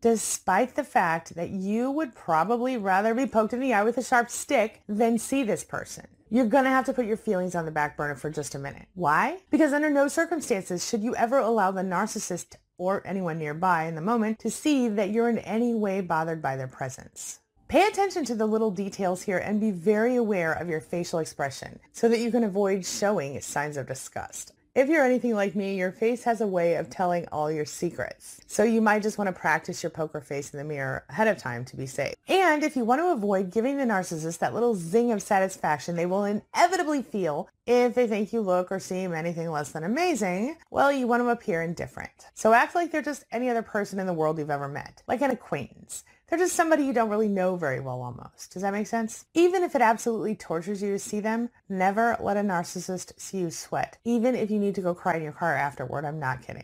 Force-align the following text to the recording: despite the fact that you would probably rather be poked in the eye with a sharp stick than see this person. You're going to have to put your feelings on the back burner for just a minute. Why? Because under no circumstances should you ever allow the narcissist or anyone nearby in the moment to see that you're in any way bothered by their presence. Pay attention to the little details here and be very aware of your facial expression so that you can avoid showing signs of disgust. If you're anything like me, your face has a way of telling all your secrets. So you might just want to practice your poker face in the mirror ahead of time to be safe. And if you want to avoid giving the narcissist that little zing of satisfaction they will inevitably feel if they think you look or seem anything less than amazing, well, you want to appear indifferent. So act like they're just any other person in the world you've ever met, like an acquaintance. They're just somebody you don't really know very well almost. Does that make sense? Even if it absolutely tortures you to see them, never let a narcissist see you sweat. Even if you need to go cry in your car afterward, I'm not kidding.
despite 0.00 0.74
the 0.74 0.84
fact 0.84 1.34
that 1.34 1.50
you 1.50 1.90
would 1.90 2.14
probably 2.14 2.76
rather 2.76 3.14
be 3.14 3.26
poked 3.26 3.52
in 3.52 3.60
the 3.60 3.74
eye 3.74 3.82
with 3.82 3.98
a 3.98 4.02
sharp 4.02 4.30
stick 4.30 4.80
than 4.88 5.18
see 5.18 5.42
this 5.42 5.64
person. 5.64 6.06
You're 6.30 6.46
going 6.46 6.64
to 6.64 6.70
have 6.70 6.86
to 6.86 6.92
put 6.92 7.06
your 7.06 7.16
feelings 7.16 7.54
on 7.54 7.64
the 7.64 7.70
back 7.70 7.96
burner 7.96 8.14
for 8.14 8.30
just 8.30 8.54
a 8.54 8.58
minute. 8.58 8.86
Why? 8.94 9.38
Because 9.50 9.72
under 9.72 9.90
no 9.90 10.06
circumstances 10.06 10.88
should 10.88 11.02
you 11.02 11.14
ever 11.16 11.38
allow 11.38 11.72
the 11.72 11.82
narcissist 11.82 12.56
or 12.78 13.02
anyone 13.04 13.38
nearby 13.38 13.84
in 13.84 13.94
the 13.94 14.00
moment 14.00 14.38
to 14.38 14.50
see 14.50 14.88
that 14.88 15.10
you're 15.10 15.28
in 15.28 15.38
any 15.38 15.74
way 15.74 16.00
bothered 16.00 16.40
by 16.40 16.56
their 16.56 16.68
presence. 16.68 17.40
Pay 17.68 17.86
attention 17.86 18.24
to 18.24 18.34
the 18.34 18.46
little 18.46 18.70
details 18.70 19.22
here 19.22 19.38
and 19.38 19.60
be 19.60 19.70
very 19.70 20.16
aware 20.16 20.52
of 20.52 20.68
your 20.68 20.80
facial 20.80 21.18
expression 21.18 21.78
so 21.92 22.08
that 22.08 22.18
you 22.18 22.30
can 22.30 22.42
avoid 22.42 22.84
showing 22.86 23.40
signs 23.40 23.76
of 23.76 23.86
disgust. 23.86 24.52
If 24.72 24.88
you're 24.88 25.04
anything 25.04 25.34
like 25.34 25.56
me, 25.56 25.76
your 25.76 25.90
face 25.90 26.22
has 26.22 26.40
a 26.40 26.46
way 26.46 26.76
of 26.76 26.88
telling 26.88 27.26
all 27.32 27.50
your 27.50 27.64
secrets. 27.64 28.40
So 28.46 28.62
you 28.62 28.80
might 28.80 29.02
just 29.02 29.18
want 29.18 29.26
to 29.26 29.32
practice 29.32 29.82
your 29.82 29.90
poker 29.90 30.20
face 30.20 30.54
in 30.54 30.58
the 30.58 30.64
mirror 30.64 31.04
ahead 31.08 31.26
of 31.26 31.38
time 31.38 31.64
to 31.64 31.76
be 31.76 31.86
safe. 31.86 32.14
And 32.28 32.62
if 32.62 32.76
you 32.76 32.84
want 32.84 33.00
to 33.00 33.10
avoid 33.10 33.50
giving 33.50 33.78
the 33.78 33.84
narcissist 33.84 34.38
that 34.38 34.54
little 34.54 34.76
zing 34.76 35.10
of 35.10 35.22
satisfaction 35.22 35.96
they 35.96 36.06
will 36.06 36.24
inevitably 36.24 37.02
feel 37.02 37.48
if 37.66 37.96
they 37.96 38.06
think 38.06 38.32
you 38.32 38.42
look 38.42 38.70
or 38.70 38.78
seem 38.78 39.12
anything 39.12 39.50
less 39.50 39.72
than 39.72 39.82
amazing, 39.82 40.56
well, 40.70 40.92
you 40.92 41.08
want 41.08 41.20
to 41.24 41.30
appear 41.30 41.62
indifferent. 41.62 42.28
So 42.34 42.52
act 42.52 42.76
like 42.76 42.92
they're 42.92 43.02
just 43.02 43.24
any 43.32 43.48
other 43.50 43.62
person 43.62 43.98
in 43.98 44.06
the 44.06 44.12
world 44.12 44.38
you've 44.38 44.50
ever 44.50 44.68
met, 44.68 45.02
like 45.08 45.20
an 45.20 45.32
acquaintance. 45.32 46.04
They're 46.30 46.38
just 46.38 46.54
somebody 46.54 46.84
you 46.84 46.92
don't 46.92 47.10
really 47.10 47.28
know 47.28 47.56
very 47.56 47.80
well 47.80 48.02
almost. 48.02 48.52
Does 48.52 48.62
that 48.62 48.72
make 48.72 48.86
sense? 48.86 49.26
Even 49.34 49.64
if 49.64 49.74
it 49.74 49.82
absolutely 49.82 50.36
tortures 50.36 50.80
you 50.80 50.92
to 50.92 50.98
see 50.98 51.18
them, 51.18 51.50
never 51.68 52.16
let 52.20 52.36
a 52.36 52.40
narcissist 52.40 53.18
see 53.18 53.38
you 53.38 53.50
sweat. 53.50 53.98
Even 54.04 54.36
if 54.36 54.48
you 54.48 54.60
need 54.60 54.76
to 54.76 54.80
go 54.80 54.94
cry 54.94 55.16
in 55.16 55.24
your 55.24 55.32
car 55.32 55.56
afterward, 55.56 56.04
I'm 56.04 56.20
not 56.20 56.42
kidding. 56.42 56.58